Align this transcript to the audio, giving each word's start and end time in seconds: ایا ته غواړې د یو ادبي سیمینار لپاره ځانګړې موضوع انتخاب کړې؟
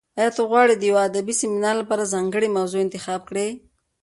ایا 0.19 0.29
ته 0.35 0.41
غواړې 0.49 0.75
د 0.77 0.83
یو 0.89 0.97
ادبي 1.09 1.33
سیمینار 1.41 1.75
لپاره 1.81 2.11
ځانګړې 2.13 2.55
موضوع 2.57 2.79
انتخاب 2.83 3.21
کړې؟ 3.29 3.47